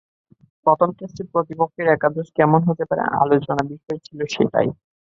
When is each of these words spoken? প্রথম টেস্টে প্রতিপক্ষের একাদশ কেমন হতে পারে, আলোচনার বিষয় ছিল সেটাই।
প্রথম 0.65 0.89
টেস্টে 0.97 1.23
প্রতিপক্ষের 1.33 1.87
একাদশ 1.89 2.27
কেমন 2.37 2.59
হতে 2.69 2.83
পারে, 2.89 3.03
আলোচনার 3.21 3.65
বিষয় 3.71 3.99
ছিল 4.05 4.19
সেটাই। 4.35 4.67